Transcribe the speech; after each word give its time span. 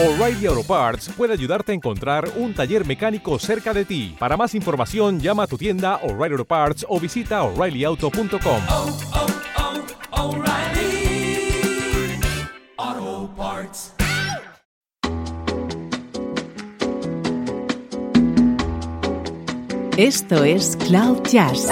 O'Reilly 0.00 0.46
Auto 0.46 0.62
Parts 0.62 1.08
puede 1.16 1.32
ayudarte 1.32 1.72
a 1.72 1.74
encontrar 1.74 2.30
un 2.36 2.54
taller 2.54 2.86
mecánico 2.86 3.36
cerca 3.40 3.74
de 3.74 3.84
ti. 3.84 4.14
Para 4.16 4.36
más 4.36 4.54
información, 4.54 5.18
llama 5.18 5.42
a 5.42 5.46
tu 5.48 5.58
tienda 5.58 5.96
O'Reilly 6.04 6.34
Auto 6.34 6.44
Parts 6.44 6.86
o 6.88 7.00
visita 7.00 7.42
oreillyauto.com. 7.42 8.62
oh, 8.70 8.96
oh, 12.86 13.30
Parts. 13.36 13.92
Esto 19.96 20.44
es 20.44 20.76
Cloud 20.76 21.24
Jazz, 21.28 21.68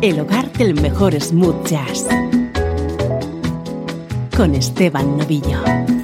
el 0.00 0.18
hogar 0.18 0.50
del 0.54 0.74
mejor 0.80 1.14
smooth 1.20 1.64
jazz, 1.64 2.08
con 4.36 4.56
Esteban 4.56 5.16
Novillo. 5.16 6.01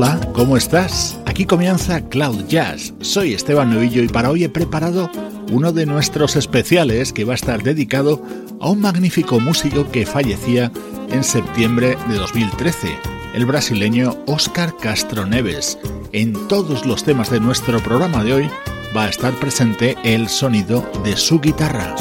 Hola, 0.00 0.20
¿cómo 0.32 0.56
estás? 0.56 1.18
Aquí 1.26 1.44
comienza 1.44 2.00
Cloud 2.08 2.46
Jazz. 2.46 2.94
Soy 3.00 3.34
Esteban 3.34 3.74
Novillo 3.74 4.00
y 4.00 4.06
para 4.06 4.30
hoy 4.30 4.44
he 4.44 4.48
preparado 4.48 5.10
uno 5.50 5.72
de 5.72 5.86
nuestros 5.86 6.36
especiales 6.36 7.12
que 7.12 7.24
va 7.24 7.32
a 7.32 7.34
estar 7.34 7.64
dedicado 7.64 8.22
a 8.60 8.70
un 8.70 8.80
magnífico 8.80 9.40
músico 9.40 9.90
que 9.90 10.06
fallecía 10.06 10.70
en 11.10 11.24
septiembre 11.24 11.98
de 12.08 12.14
2013, 12.14 12.96
el 13.34 13.44
brasileño 13.44 14.16
Oscar 14.28 14.76
Castro 14.76 15.26
Neves. 15.26 15.80
En 16.12 16.46
todos 16.46 16.86
los 16.86 17.02
temas 17.02 17.28
de 17.32 17.40
nuestro 17.40 17.80
programa 17.80 18.22
de 18.22 18.34
hoy 18.34 18.50
va 18.96 19.06
a 19.06 19.08
estar 19.08 19.32
presente 19.40 19.96
el 20.04 20.28
sonido 20.28 20.88
de 21.02 21.16
su 21.16 21.40
guitarra. 21.40 21.96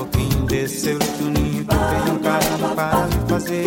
Pouquinho 0.00 0.46
desse 0.46 0.80
seu 0.80 0.98
tuninho, 0.98 1.64
que 1.64 1.76
tem 1.76 2.14
um 2.14 2.18
carinho 2.18 2.74
para 2.74 3.06
me 3.06 3.28
fazer. 3.28 3.66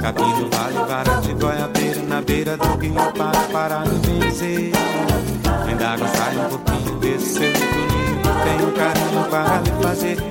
Capim 0.00 0.34
do 0.34 0.50
vale, 0.50 0.74
vara 0.88 1.20
de 1.20 1.34
goiabeira, 1.34 2.02
na 2.02 2.20
beira 2.20 2.56
do 2.56 2.76
rio, 2.78 2.94
para, 2.94 3.40
para 3.52 3.80
me 3.80 4.20
vencer. 4.20 4.72
D'água 5.78 6.08
sai 6.08 6.36
um 6.36 6.48
pouquinho 6.48 6.98
desse 6.98 7.34
seu 7.34 7.52
tuninho, 7.52 8.20
que 8.22 8.32
tem 8.44 8.66
um 8.66 8.72
carinho 8.72 9.24
para 9.30 9.60
me 9.60 9.82
fazer. 9.82 10.29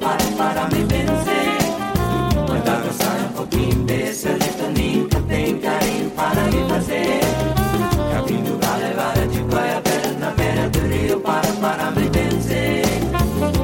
Rio, 0.00 0.06
para, 0.06 0.24
para 0.36 0.68
me 0.68 0.84
vencer. 0.84 1.58
Manda 2.48 2.76
dançar 2.80 3.20
um 3.20 3.28
pouquinho 3.34 3.84
desse 3.84 4.28
alitoninho 4.28 5.08
que 5.08 5.20
tem 5.22 5.58
carinho 5.58 6.10
para 6.10 6.42
me 6.44 6.68
fazer. 6.68 7.20
Capim 8.12 8.42
do 8.42 8.58
vale, 8.58 8.94
vara 8.94 9.26
de 9.28 9.40
goiabeira, 9.42 10.12
na 10.18 10.30
beira 10.30 10.68
do 10.70 10.80
rio, 10.80 11.20
para, 11.20 11.52
para 11.52 11.90
me 11.92 12.08
vencer. 12.08 12.84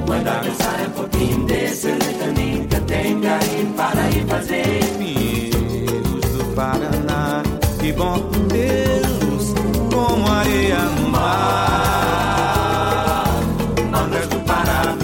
Manda 0.06 0.40
dançar 0.40 0.80
um 0.86 0.90
pouquinho 0.90 1.46
desse 1.46 1.88
alitoninho 1.88 2.68
que 2.68 2.80
tem 2.80 3.20
carinho 3.20 3.72
para 3.76 4.02
me 4.02 4.24
fazer. 4.26 4.84
Pinheiros 4.98 6.30
do 6.32 6.44
Paraná, 6.54 7.42
que 7.80 7.92
bom 7.92 8.18
tê-los 8.48 9.54
como 9.92 10.32
areia 10.32 10.78
no 10.78 11.08
mar. 11.10 11.26
Mangas 13.90 14.26
do 14.28 14.40
Pará, 14.40 14.94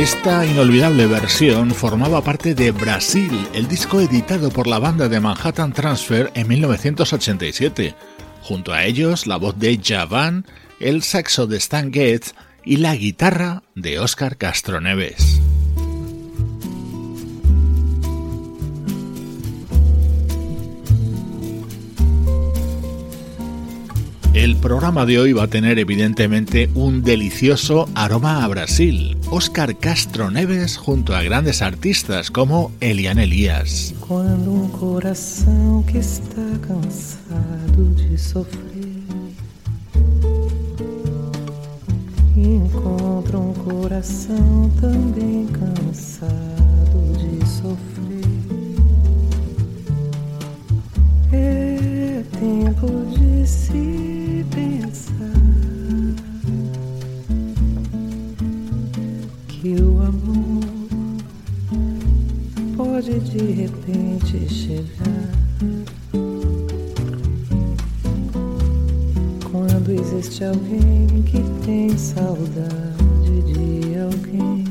Esta 0.00 0.46
inolvidable 0.46 1.06
versión 1.06 1.72
formaba 1.72 2.24
parte 2.24 2.54
de 2.54 2.70
Brasil, 2.70 3.46
el 3.52 3.68
disco 3.68 4.00
editado 4.00 4.48
por 4.50 4.66
la 4.66 4.78
banda 4.78 5.10
de 5.10 5.20
Manhattan 5.20 5.74
Transfer 5.74 6.30
en 6.34 6.48
1987. 6.48 7.94
Junto 8.40 8.72
a 8.72 8.86
ellos, 8.86 9.26
la 9.26 9.36
voz 9.36 9.58
de 9.58 9.78
Javan, 9.84 10.46
el 10.80 11.02
saxo 11.02 11.46
de 11.46 11.58
Stan 11.58 11.92
Getz 11.92 12.32
y 12.64 12.78
la 12.78 12.96
guitarra 12.96 13.62
de 13.74 13.98
Oscar 13.98 14.38
Castro 14.38 14.80
El 24.50 24.56
programa 24.56 25.06
de 25.06 25.16
hoy 25.20 25.32
va 25.32 25.44
a 25.44 25.46
tener 25.46 25.78
evidentemente 25.78 26.68
un 26.74 27.04
delicioso 27.04 27.88
aroma 27.94 28.44
a 28.44 28.48
Brasil. 28.48 29.16
Oscar 29.30 29.78
Castro 29.78 30.28
Neves 30.28 30.76
junto 30.76 31.14
a 31.14 31.22
grandes 31.22 31.62
artistas 31.62 32.32
como 32.32 32.72
Elian 32.80 33.20
Elias. 33.20 33.94
Cuando 34.00 34.50
un 34.50 34.68
un 43.38 43.54
corazón 43.54 44.72
también 44.80 45.46
cansado 45.46 46.39
pode 62.76 63.18
de 63.20 63.52
repente 63.52 64.48
chegar. 64.48 65.30
Quando 69.50 69.90
existe 69.92 70.44
alguém 70.44 71.22
que 71.24 71.42
tem 71.64 71.96
saudade 71.96 73.42
de 73.46 73.98
alguém. 73.98 74.64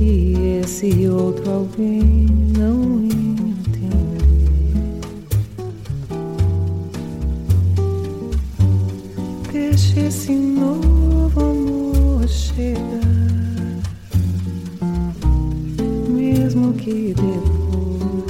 E 0.00 0.60
esse 0.62 1.08
outro 1.08 1.50
alguém 1.50 2.26
não 2.56 2.98
esse 10.08 10.32
novo 10.32 10.97
mesmo 16.08 16.72
que 16.74 17.14
depois 17.14 18.28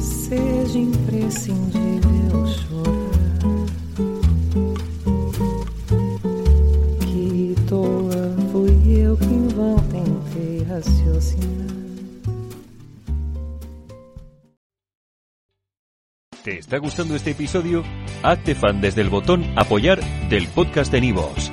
seja 0.00 0.78
imprescindível 0.78 2.46
chorar. 2.46 3.66
Que 7.00 7.54
toa 7.68 8.36
fui 8.50 8.98
eu 8.98 9.16
que 9.16 9.24
em 9.26 9.48
vão 9.48 9.76
tentei 9.78 10.64
raciocinar. 10.64 11.54
¿Te 16.42 16.58
está 16.58 16.78
gustando 16.78 17.14
este 17.14 17.30
episodio? 17.30 17.84
Hazte 18.22 18.54
fan 18.54 18.80
desde 18.80 19.00
el 19.00 19.08
botón 19.08 19.44
Apoyar 19.56 20.00
del 20.28 20.48
podcast 20.48 20.90
de 20.92 21.00
Nivos. 21.00 21.52